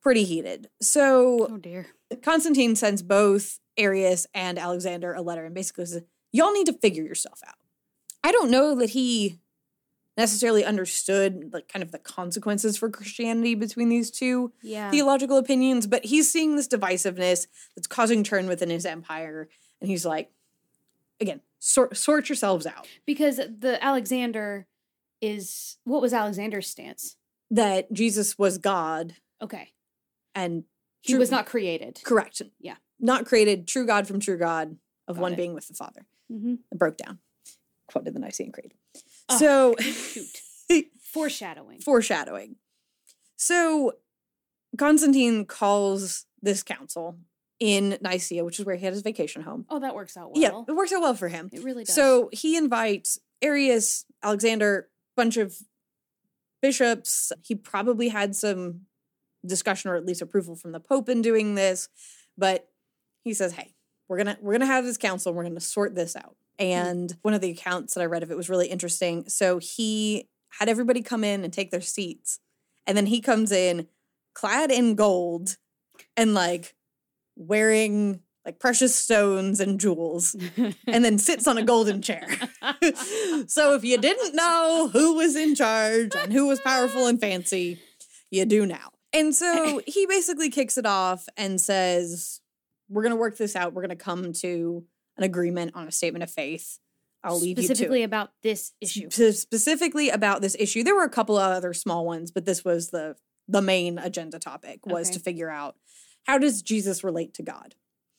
[0.02, 0.68] pretty heated.
[0.80, 1.86] So Oh dear.
[2.22, 7.04] Constantine sends both Arius and Alexander a letter and basically says, Y'all need to figure
[7.04, 7.54] yourself out.
[8.24, 9.38] I don't know that he
[10.16, 14.90] necessarily understood like kind of the consequences for Christianity between these two Yeah.
[14.90, 19.48] theological opinions, but he's seeing this divisiveness that's causing churn within his empire.
[19.80, 20.30] And he's like,
[21.20, 22.86] again, sort sort yourselves out.
[23.06, 24.66] because the Alexander
[25.20, 27.16] is what was Alexander's stance?
[27.50, 29.72] That Jesus was God Okay.
[30.34, 30.64] and
[31.00, 31.20] He True.
[31.20, 32.00] was not created.
[32.04, 32.42] correct.
[32.60, 32.76] Yeah.
[33.00, 34.76] Not created, true God from true God,
[35.08, 35.36] of Got one it.
[35.36, 36.06] being with the Father.
[36.30, 36.54] Mm-hmm.
[36.70, 37.18] It broke down.
[37.88, 38.74] Quoted the Nicene Creed.
[39.28, 40.26] Oh, so shoot.
[41.12, 41.80] Foreshadowing.
[41.80, 42.56] foreshadowing.
[43.36, 43.92] So
[44.78, 47.18] Constantine calls this council
[47.60, 49.66] in Nicaea, which is where he had his vacation home.
[49.68, 50.40] Oh, that works out well.
[50.40, 51.50] Yeah, it works out well for him.
[51.52, 51.94] It really does.
[51.94, 55.54] So he invites Arius, Alexander, bunch of
[56.62, 57.30] bishops.
[57.42, 58.82] He probably had some
[59.44, 61.88] discussion or at least approval from the Pope in doing this,
[62.38, 62.68] but
[63.22, 63.74] he says, "Hey,
[64.08, 65.34] we're gonna we're gonna have this council.
[65.34, 66.88] We're gonna sort this out." Mm-hmm.
[66.88, 69.28] And one of the accounts that I read of it was really interesting.
[69.28, 72.38] So he had everybody come in and take their seats,
[72.86, 73.88] and then he comes in
[74.34, 75.56] clad in gold
[76.16, 76.74] and like
[77.36, 80.34] wearing like precious stones and jewels
[80.86, 82.26] and then sits on a golden chair.
[83.46, 87.80] so if you didn't know who was in charge and who was powerful and fancy,
[88.30, 88.90] you do now.
[89.12, 92.40] And so he basically kicks it off and says,
[92.88, 93.74] We're going to work this out.
[93.74, 94.84] We're going to come to
[95.22, 96.78] an agreement on a statement of faith.
[97.24, 99.08] I'll leave you to specifically about this issue.
[99.10, 100.82] Spe- specifically about this issue.
[100.82, 103.16] There were a couple of other small ones, but this was the
[103.48, 105.14] the main agenda topic was Okay.
[105.14, 105.76] to figure out
[106.24, 107.74] how does Jesus relate to God?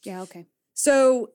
[0.06, 0.22] Yeah.
[0.22, 0.46] Okay.
[0.74, 1.30] So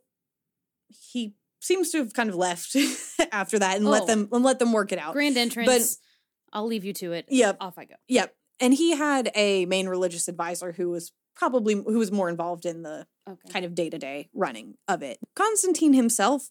[0.89, 2.75] he seems to have kind of left
[3.33, 3.91] after that and Oh.
[3.91, 5.13] let them and let them work it out.
[5.13, 5.67] Grand entrance.
[5.67, 7.27] But I'll leave you to it.
[7.29, 7.59] Yep.
[7.61, 7.95] Off I go.
[8.09, 8.35] Yep.
[8.61, 12.83] And he had a main religious advisor who was probably who was more involved in
[12.83, 13.51] the Okay.
[13.51, 15.19] kind of day-to-day running of it.
[15.35, 16.51] Constantine himself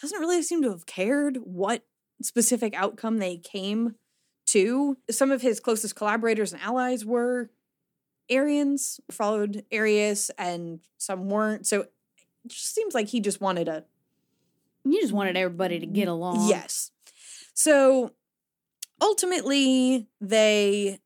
[0.00, 1.84] doesn't really seem to have cared what
[2.22, 3.96] specific outcome they came
[4.46, 4.96] to.
[5.10, 7.50] Some of his closest collaborators and allies were
[8.28, 11.66] Arians, followed Arius, and some weren't.
[11.66, 11.92] So it
[12.46, 13.84] just seems like he just wanted a
[14.84, 16.48] You just wanted everybody to get along.
[16.48, 16.92] Yes.
[17.54, 18.12] So
[19.00, 21.00] ultimately, they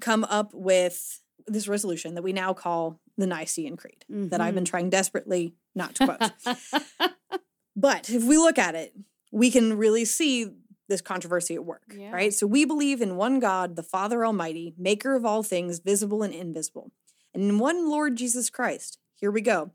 [0.00, 4.54] come up with this resolution that we now call the Nicene Creed, that I've Mm-hmm.
[4.56, 7.10] been trying desperately not to quote.
[7.76, 8.94] but if we look at it,
[9.30, 10.50] we can really see
[10.88, 12.10] this controversy at work, Yeah.
[12.12, 12.34] right?
[12.34, 16.34] So we believe in one God, the Father Almighty, maker of all things visible and
[16.34, 16.90] invisible,
[17.32, 18.98] and in one Lord Jesus Christ.
[19.14, 19.70] Here we go.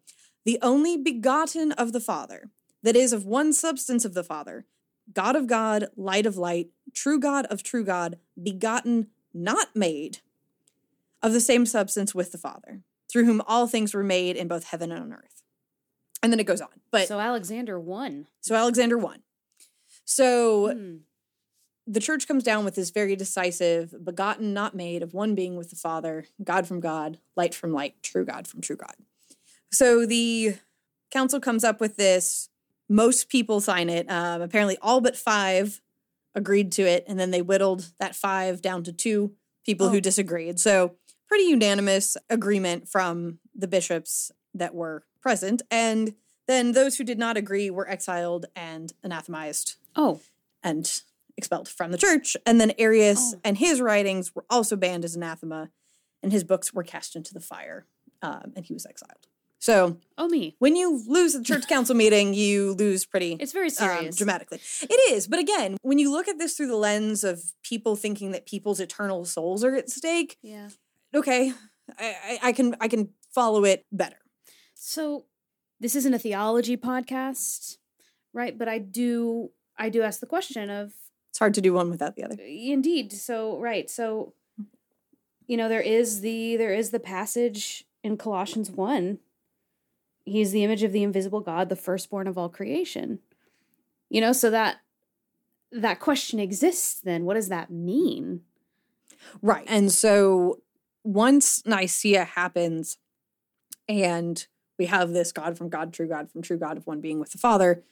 [0.45, 2.49] The only begotten of the Father,
[2.83, 4.65] that is of one substance of the Father,
[5.13, 10.19] God of God, light of light, true God of true God, begotten, not made,
[11.27, 14.65] of the same substance with the Father, through whom all things were made in both
[14.65, 15.43] heaven and on earth.
[16.23, 16.69] And then it goes on.
[16.91, 18.27] But so, Alexander won.
[18.41, 19.21] So Alexander won.
[20.05, 20.95] So Hmm.
[21.85, 25.69] the church comes down with this very decisive, begotten, not made, of one being with
[25.69, 28.95] the Father, God from God, light from light, true God from true God.
[29.71, 30.55] So the
[31.11, 32.49] council comes up with this.
[32.89, 34.09] Most people sign it.
[34.09, 35.81] Um, apparently, all but five
[36.35, 39.35] agreed to it, and then they whittled that five down to two
[39.65, 40.01] people who Oh.
[40.01, 40.59] disagreed.
[40.59, 40.95] So,
[41.27, 45.61] pretty unanimous agreement from the bishops that were present.
[45.69, 46.13] And
[46.47, 50.21] then those who did not agree were exiled and anathemized Oh,
[50.63, 51.01] and
[51.35, 52.37] expelled from the church.
[52.45, 53.39] And then Arius Oh.
[53.43, 55.69] and his writings were also banned as anathema,
[56.23, 57.85] and his books were cast into the fire,
[58.21, 59.27] um, and he was exiled.
[59.59, 60.55] So oh me.
[60.59, 64.61] when you lose a church council meeting, you lose pretty It's very um, dramatically.
[64.81, 68.31] It is, but again, when you look at this through the lens of people thinking
[68.31, 70.69] that people's eternal souls are at stake, yeah.
[71.17, 71.53] Okay,
[71.99, 74.17] I, I, I can I can follow it better.
[74.73, 75.25] So
[75.79, 77.77] this isn't a theology podcast,
[78.33, 78.57] right?
[78.57, 80.93] But I do I do ask the question of
[81.29, 82.35] It's hard to do one without the other.
[82.39, 83.11] indeed.
[83.13, 83.89] So right.
[83.89, 84.33] So
[85.47, 89.19] you know, there is the there is the passage in Colossians 1.
[90.25, 93.19] He's the image of the invisible God, the firstborn of all creation.
[94.09, 94.77] You know, so that
[95.71, 97.25] that question exists then.
[97.25, 98.41] What does that mean?
[99.41, 99.65] Right.
[99.67, 100.61] And so
[101.07, 102.97] once Nicaea happens
[103.87, 104.45] and
[104.77, 107.31] we have this God from God, true God from true God of one being with
[107.31, 107.83] the Father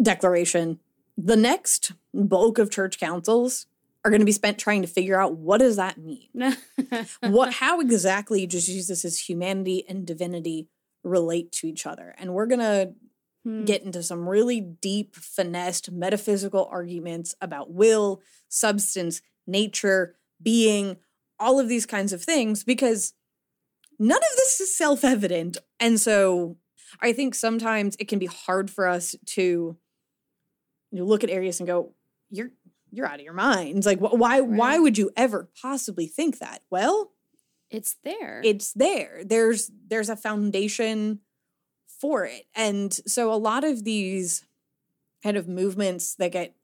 [0.00, 0.78] declaration,
[1.18, 3.66] the next bulk of church councils
[4.04, 6.28] are going to be spent trying to figure out what does that mean?
[7.22, 10.68] what how exactly does Jesus' humanity and divinity
[11.02, 12.14] relate to each other?
[12.18, 12.94] And we're going to
[13.44, 13.64] Hmm.
[13.64, 20.98] get into some really deep, finessed metaphysical arguments about will, substance, nature, being,
[21.40, 23.14] all of these kinds of things, because
[23.98, 25.56] none of this is self evident.
[25.80, 26.56] And so
[27.00, 29.76] I think sometimes it can be hard for us to
[30.92, 31.94] you know, look at Arius and go,
[32.30, 32.50] you're
[32.92, 33.86] you're out of your minds.
[33.86, 36.62] Like, wh- why why would you ever possibly think that?
[36.70, 37.12] Well,
[37.70, 38.40] it's there.
[38.44, 41.20] it's there there's there's a foundation
[42.00, 44.44] for it and so a lot of these
[45.22, 46.56] kind of movements that get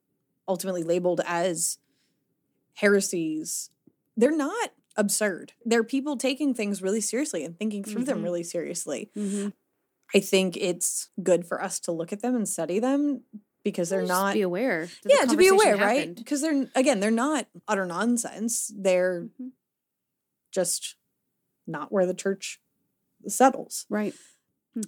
[0.47, 1.77] ultimately labeled as
[2.75, 3.69] heresies
[4.17, 8.23] they're not absurd they're people taking things really seriously and thinking through them Mhm.
[8.23, 9.53] really seriously Mhm.
[10.15, 13.23] i think it's good for us to look at them and study them
[13.63, 14.89] because they're Just not be aware.
[15.05, 19.51] yeah to be aware conversation right because they're again they're not utter nonsense they're Mhm.
[20.51, 20.95] just
[21.67, 22.61] not where the church
[23.27, 23.85] settles.
[23.89, 24.13] Right.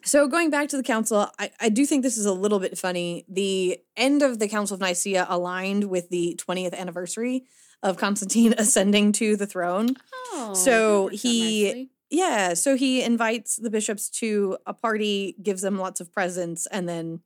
[0.05, 2.77] So going back to the council, I, I do think this is a little bit
[2.77, 3.25] funny.
[3.27, 7.45] The end of the Council of Nicaea aligned with the 20th anniversary
[7.83, 9.95] of Constantine ascending to the throne.
[10.31, 15.35] Oh, So that works out he- Yeah, so he invites the bishops to a party,
[15.41, 17.21] gives them lots of presents, and then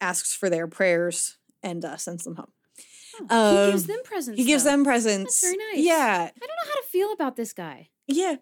[0.00, 2.52] asks for their prayers and uh, sends them home.
[3.30, 4.38] Oh, he gives um, them presents.
[4.38, 4.70] He gives though.
[4.70, 5.40] them presents.
[5.40, 5.84] very nice.
[5.84, 7.88] Yeah, I don't know how to feel about this guy.
[8.06, 8.36] yeah.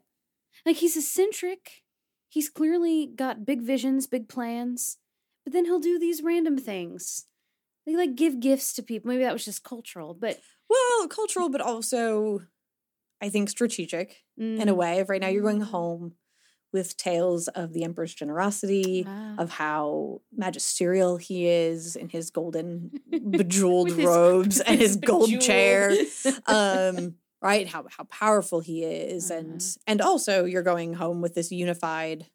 [0.64, 1.82] Like he's eccentric.
[2.28, 4.98] He's clearly got big visions, big plans,
[5.44, 7.26] but then he'll do these random things.
[7.86, 9.08] They like give gifts to people.
[9.10, 12.42] Maybe that was just cultural, but Well, cultural, but also,
[13.20, 14.76] I think strategic in a Mm.
[14.76, 15.00] way.
[15.00, 15.66] Of right now, you're going Mm.
[15.70, 16.14] home
[16.72, 19.36] with tales of the emperor's generosity, Ah.
[19.38, 22.90] of how magisterial he is in his golden
[23.30, 25.96] bejeweled With his- robes and his gold bejeweled- chair.
[26.46, 27.66] Um, right?
[27.68, 29.82] How how powerful he is, and Uh-huh.
[29.86, 32.26] and also you're going home with this unified.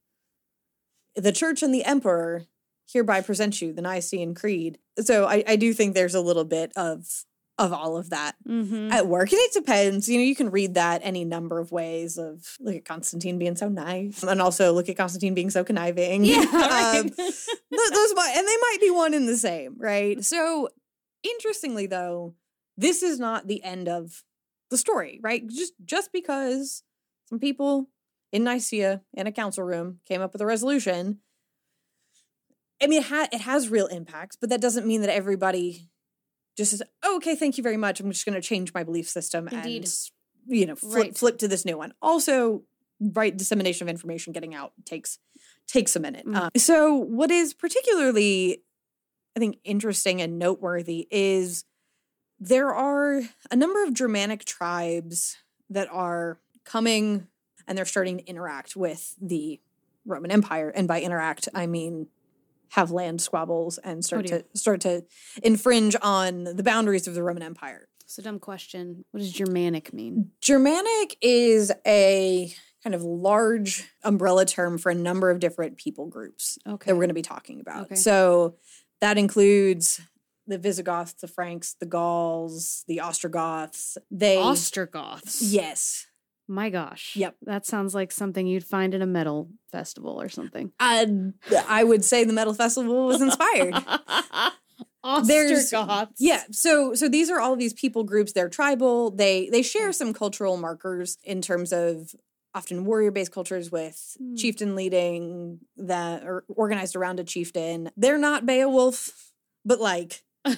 [1.15, 2.47] The church and the emperor
[2.91, 4.79] hereby present you the Nicene Creed.
[4.99, 7.25] So I, I do think there's a little bit of
[7.61, 8.91] of all of that Mhm.
[8.91, 9.31] at work.
[9.31, 10.09] And it depends.
[10.09, 13.55] You know, you can read that any number of ways of look at Constantine being
[13.55, 16.25] so nice and also look at Constantine being so conniving.
[16.25, 17.03] Yeah, um, right.
[17.03, 20.23] th- those might, and they might be one and the same, right?
[20.25, 20.69] So
[21.23, 22.35] interestingly though,
[22.77, 24.23] this is not the end of
[24.69, 25.45] the story, right?
[25.47, 26.83] Just just because
[27.29, 27.89] some people
[28.31, 31.19] in Nicaea in a council room came up with a resolution.
[32.81, 35.90] I mean, it, ha- it has real impacts, but that doesn't mean that everybody
[36.57, 37.99] just says, oh, "Okay, thank you very much.
[37.99, 39.85] I'm just going to change my belief system Indeed.
[39.85, 41.17] and you know flip, Right.
[41.17, 42.63] flip to this new one." Also,
[42.99, 45.19] right dissemination of information getting out takes
[45.67, 46.25] takes a minute.
[46.25, 46.35] Mm.
[46.35, 48.63] Uh, so, what is particularly,
[49.35, 51.63] I think, interesting and noteworthy is
[52.39, 55.37] there are a number of Germanic tribes
[55.69, 57.27] that are coming
[57.67, 59.61] and they're starting to interact with the
[60.05, 60.69] Roman Empire.
[60.69, 62.07] And by interact, I mean
[62.71, 64.41] have land squabbles and oh, start dear.
[64.41, 65.03] to start to
[65.43, 67.87] infringe on the boundaries of the Roman Empire.
[68.03, 69.05] It's a dumb question.
[69.11, 70.31] What does Germanic mean?
[70.41, 72.53] Germanic is a
[72.83, 76.89] kind of large umbrella term for a number of different people groups Okay.
[76.91, 77.83] that we're going to be talking about.
[77.85, 77.95] Okay.
[77.95, 78.55] So
[78.99, 80.01] that includes
[80.47, 83.97] the Visigoths, the Franks, the Gauls, the Ostrogoths.
[84.09, 85.41] They Ostrogoths.
[85.41, 86.07] yes,
[86.51, 87.15] My gosh.
[87.15, 87.37] Yep.
[87.43, 90.73] That sounds like something you'd find in a metal festival or something.
[90.81, 91.07] I
[91.67, 93.73] I would say the Metal Festival was inspired.
[95.03, 96.13] Ostrogoths.
[96.19, 98.33] Yeah, so so these are all these people groups.
[98.33, 99.11] They're tribal.
[99.11, 102.13] They they share some cultural markers in terms of
[102.53, 104.35] often warrior based cultures with Hmm.
[104.35, 107.91] chieftain leading that are organized around a chieftain.
[107.97, 109.31] They're not Beowulf,
[109.65, 110.23] but like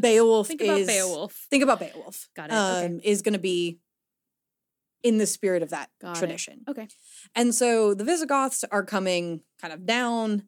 [0.00, 1.46] Beowulf Think about Beowulf.
[1.48, 2.28] Think about Beowulf.
[2.34, 2.86] Got it, okay.
[2.86, 3.78] Um, is going to be
[5.02, 6.18] in the spirit of that Got it.
[6.20, 6.62] tradition.
[6.68, 6.88] Okay.
[7.34, 10.44] And so the Visigoths are coming kind of down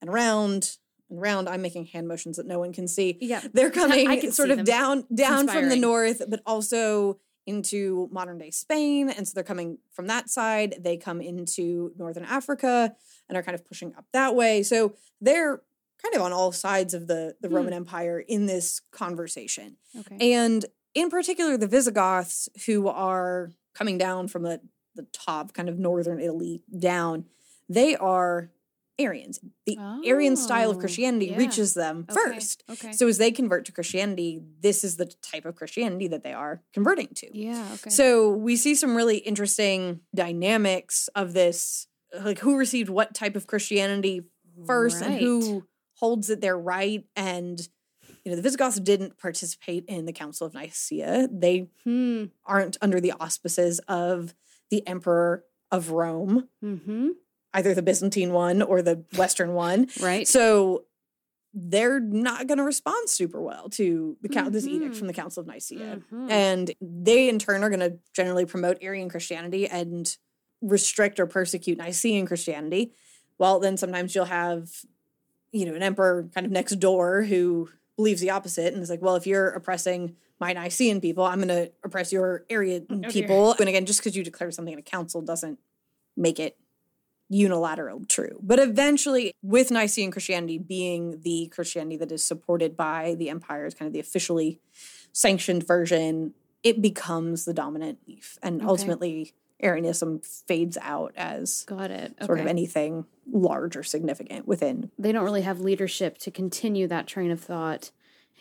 [0.00, 0.76] and around
[1.10, 1.48] and around.
[1.48, 3.16] I'm making hand motions that no one can see.
[3.20, 3.40] Yeah.
[3.52, 4.64] They're coming I can sort of them.
[4.64, 9.08] down down from the north, but also into modern day Spain.
[9.08, 10.74] And so they're coming from that side.
[10.80, 12.94] They come into northern Africa
[13.28, 14.62] and are kind of pushing up that way.
[14.64, 15.62] So they're
[16.02, 17.54] kind of on all sides of the, the Hmm.
[17.54, 19.76] Roman Empire in this conversation.
[19.98, 20.34] Okay.
[20.34, 24.60] And in particular, the Visigoths, who are coming down from the,
[24.94, 27.26] the top, kind of northern Italy down,
[27.68, 28.50] they are
[28.98, 29.38] Arians.
[29.66, 31.36] The Arian style of Oh, Christianity yeah.
[31.36, 32.64] reaches them Okay, first.
[32.70, 32.92] Okay.
[32.92, 36.62] So as they convert to Christianity, this is the type of Christianity that they are
[36.72, 37.28] converting to.
[37.38, 37.68] yeah.
[37.74, 37.90] Okay.
[37.90, 43.46] So we see some really interesting dynamics of this, like who received what type of
[43.46, 44.22] Christianity
[44.66, 45.66] first and who
[45.96, 47.04] holds it their right.
[47.14, 47.60] And
[48.26, 51.28] you know, the Visigoths didn't participate in the Council of Nicaea.
[51.30, 52.24] They Hmm.
[52.44, 54.34] aren't under the auspices of
[54.68, 57.10] the Emperor of Rome, Hmm.
[57.54, 59.86] either the Byzantine one or the Western one.
[60.02, 60.26] Right.
[60.26, 60.86] So
[61.54, 64.98] they're not going to respond super well to the count this edict Mhm.
[64.98, 66.02] from the Council of Nicaea.
[66.12, 66.28] Mhm.
[66.28, 70.16] And they in turn are going to generally promote Arian Christianity and
[70.60, 72.92] restrict or persecute Nicene Christianity.
[73.38, 74.84] Well, then sometimes you'll have,
[75.52, 79.02] you know, an emperor kind of next door who believes the opposite and is like,
[79.02, 83.10] well, if you're oppressing my Nicene people, I'm going to oppress your Arian oh, dear.
[83.10, 83.54] people.
[83.58, 85.58] And again, just because you declare something in a council doesn't
[86.16, 86.58] make it
[87.28, 88.38] unilateral true.
[88.42, 93.74] But eventually, with Nicene Christianity being the Christianity that is supported by the empire, is
[93.74, 94.60] kind of the officially
[95.12, 98.38] sanctioned version, it becomes the dominant belief.
[98.42, 98.68] And Okay.
[98.68, 102.12] ultimately, Arianism fades out as Got it.
[102.18, 102.26] Okay.
[102.26, 104.90] sort of anything large or significant within.
[104.98, 107.90] they don't really have leadership to continue that train of thought.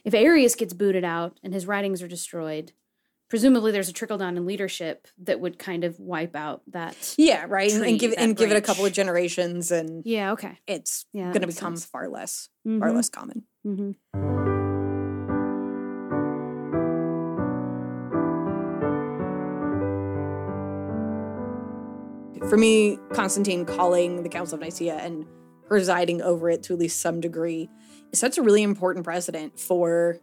[0.03, 2.73] If Arius gets booted out and his writings are destroyed,
[3.29, 7.15] presumably there's a trickle down in leadership that would kind of wipe out that.
[7.17, 7.71] Yeah, right.
[7.71, 10.33] And, Tree, and give and give it a couple of generations and Yeah.
[10.33, 10.59] Okay.
[10.67, 11.85] it's Yeah, going to become sense.
[11.85, 12.95] far less far Mhm.
[12.95, 13.43] less common.
[13.65, 13.95] Mhm.
[22.49, 25.25] For me, Constantine calling the Council of Nicaea and
[25.67, 27.69] presiding over it to at least some degree
[28.13, 30.19] sets a really important precedent for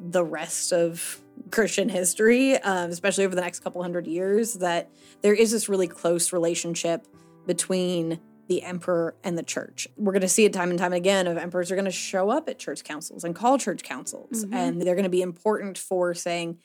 [0.00, 4.90] the rest of Christian history, um, especially over the next couple hundred years, that
[5.22, 7.06] there is this really close relationship
[7.46, 9.88] between the emperor and the church.
[9.96, 12.30] We're going to see it time and time again of emperors are going to show
[12.30, 14.54] up at church councils and call church councils, Mhm.
[14.54, 16.58] and they're going to be important for saying,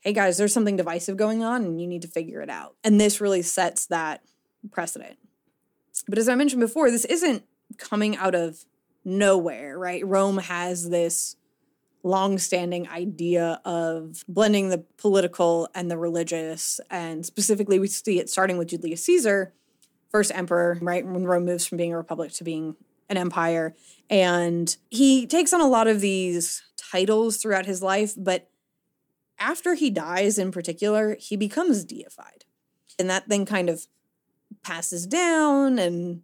[0.00, 2.74] hey guys, there's something divisive going on and you need to figure it out.
[2.82, 4.20] And this really sets that
[4.70, 5.18] precedent.
[6.08, 7.44] But as I mentioned before, this isn't
[7.78, 8.64] coming out of
[9.04, 10.06] nowhere, right?
[10.06, 11.36] Rome has this
[12.04, 18.58] long-standing idea of blending the political and the religious, and specifically we see it starting
[18.58, 19.52] with Julius Caesar,
[20.10, 21.06] first emperor, right?
[21.06, 22.76] When Rome moves from being a republic to being
[23.08, 23.74] an empire,
[24.10, 28.50] and he takes on a lot of these titles throughout his life, but
[29.38, 32.44] after he dies in particular, he becomes deified.
[32.98, 33.86] And that then kind of
[34.62, 36.22] passes down and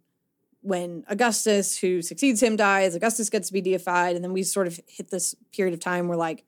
[0.61, 4.67] when Augustus, who succeeds him, dies, Augustus gets to be deified, and then we sort
[4.67, 6.43] of hit this period of time where like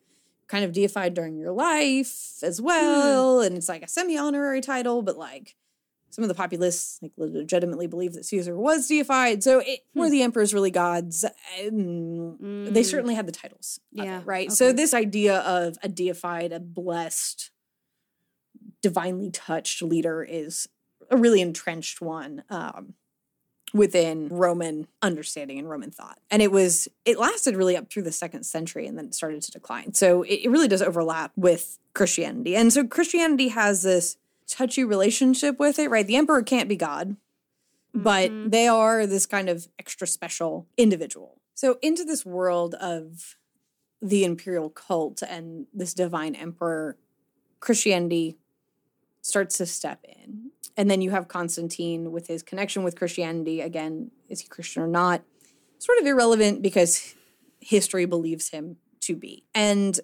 [0.48, 5.18] kind of deified during your life as well, and it's like a semi-honorary title, but
[5.18, 5.56] like
[6.10, 9.42] some of the populace like legitimately believe that Caesar was deified.
[9.46, 11.24] So it, were the emperors really gods?
[11.24, 12.86] Um, They Mm.
[12.86, 14.52] certainly had the titles, of it, Yeah, right?
[14.52, 17.52] So this idea of a deified, a blessed,
[18.82, 20.68] divinely touched leader is
[21.12, 22.94] a really entrenched one um,
[23.74, 26.20] within Roman understanding and Roman thought.
[26.32, 29.42] And it was, it lasted really up through the second century and then it started
[29.44, 29.94] to decline.
[29.94, 32.56] So it, it really does overlap with Christianity.
[32.56, 36.08] And so Christianity has this touchy relationship with it, right?
[36.08, 37.16] The emperor can't be God,
[37.94, 38.52] but Mhm.
[38.52, 41.40] they are this kind of extra special individual.
[41.54, 43.36] So into this world of
[44.02, 46.98] the imperial cult and this divine emperor,
[47.60, 48.38] Christianity
[49.22, 50.52] starts to step in.
[50.82, 53.62] And then you have Constantine with his connection with Christianity.
[53.62, 55.22] Again, is he Christian or not?
[55.78, 57.14] Sort of irrelevant because
[57.60, 59.44] history believes him to be.
[59.54, 60.00] And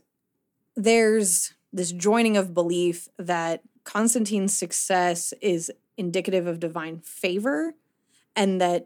[0.76, 7.74] there's this joining of belief that Constantine's success is indicative of divine favor
[8.36, 8.86] and that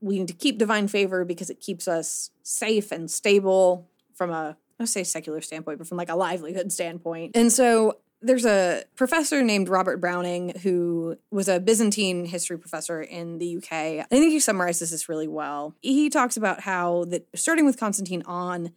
[0.00, 4.56] we need to keep divine favor because it keeps us safe and stable from a
[4.80, 7.36] I say secular standpoint, but from like a livelihood standpoint.
[7.36, 13.38] And so there's a professor named Robert Browning who was a Byzantine history professor in
[13.38, 13.72] the UK.
[13.72, 15.74] I think he summarizes this really well.
[15.80, 18.72] He talks about how that starting with Constantine on,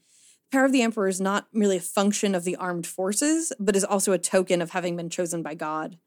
[0.51, 3.83] power of the emperor is not merely a function of the armed forces, but is
[3.83, 5.97] also a token of having been chosen by God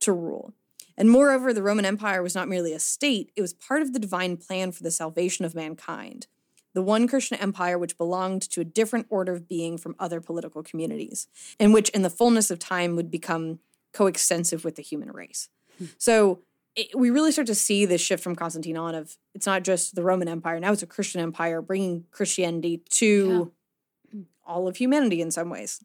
[0.00, 0.52] to rule.
[0.96, 3.98] And moreover, the Roman Empire was not merely a state, it was part of the
[3.98, 6.26] divine plan for the salvation of mankind
[6.74, 10.62] the one Christian empire which belonged to a different order of being from other political
[10.62, 13.58] communities, and which in the fullness of time would become
[13.92, 15.48] coextensive with the human race.
[15.78, 15.86] Hmm.
[15.98, 16.40] So
[16.74, 19.94] it, we really start to see this shift from Constantine on of it's not just
[19.94, 23.52] the Roman Empire, now it's a Christian empire bringing Christianity to
[24.46, 25.84] all of humanity in some ways.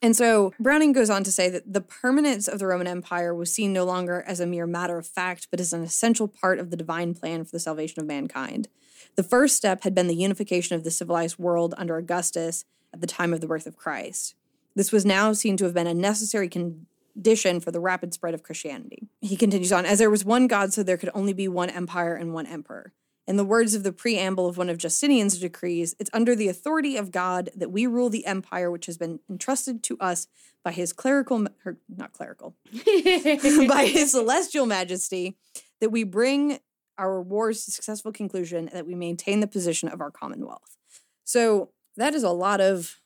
[0.00, 3.52] And so Browning goes on to say that the permanence of the Roman Empire was
[3.52, 6.70] seen no longer as a mere matter of fact, but as an essential part of
[6.70, 8.68] the divine plan for the salvation of mankind.
[9.16, 13.06] The first step had been the unification of the civilized world under Augustus at the
[13.06, 14.34] time of the birth of Christ.
[14.74, 18.42] This was now seen to have been a necessary condition for the rapid spread of
[18.42, 19.08] Christianity.
[19.20, 22.14] He continues on As there was one God, so there could only be one empire
[22.14, 22.92] and one emperor.
[23.26, 26.96] In the words of the preamble of one of Justinian's decrees, it's under the authority
[26.96, 30.28] of God that we rule the empire which has been entrusted to us
[30.64, 31.46] by his clerical,
[31.94, 35.36] not clerical, by his celestial majesty,
[35.80, 36.60] that we bring
[36.98, 40.76] our wars successful conclusion and that we maintain the position of our commonwealth.
[41.24, 43.00] So that is a lot of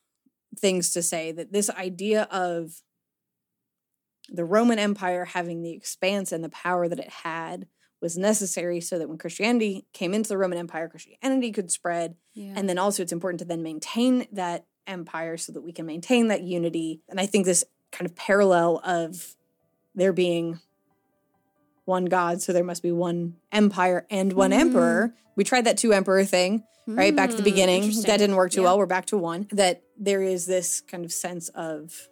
[0.58, 2.82] things to say that this idea of
[4.28, 7.66] the Roman Empire having the expanse and the power that it had
[8.00, 12.16] was necessary so that when Christianity came into the Roman Empire, Christianity could spread.
[12.34, 12.52] Yeah.
[12.56, 16.28] And then also it's important to then maintain that empire so that we can maintain
[16.28, 17.00] that unity.
[17.08, 19.36] And I think this kind of parallel of
[19.94, 20.60] there being
[21.84, 24.58] one God, so there must be one empire and one Mhm.
[24.60, 25.14] emperor.
[25.36, 27.14] We tried that two emperor thing, right?
[27.14, 27.82] Back at the Mm, beginning.
[28.06, 28.68] That didn't work too Yeah.
[28.68, 28.78] well.
[28.78, 29.48] We're back to one.
[29.52, 32.08] That there is this kind of sense of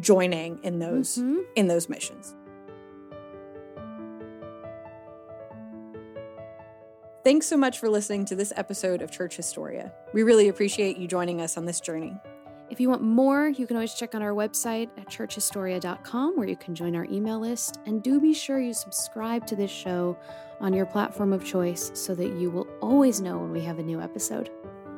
[0.00, 1.44] joining in those Mhm.
[1.54, 2.34] in those missions.
[7.24, 9.92] Thanks so much for listening to this episode of Church Historia.
[10.12, 12.16] We really appreciate you joining us on this journey.
[12.68, 16.56] If you want more, you can always check on our website at churchhistoria.com where you
[16.56, 17.78] can join our email list.
[17.86, 20.18] And do be sure you subscribe to this show
[20.60, 23.82] on your platform of choice so that you will always know when we have a
[23.82, 24.50] new episode.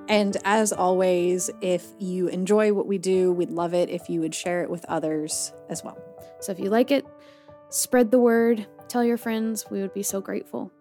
[0.09, 4.35] And as always, if you enjoy what we do, we'd love it if you would
[4.35, 5.99] share it with others as well.
[6.41, 7.05] So if you like it,
[7.69, 9.66] spread the word, tell your friends.
[9.71, 10.73] We would be so grateful.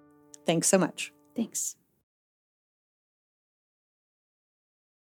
[0.46, 1.12] Thanks so much.
[1.36, 1.76] Thanks.